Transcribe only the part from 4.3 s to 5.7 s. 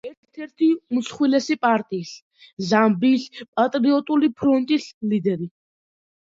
ფრონტის ლიდერი.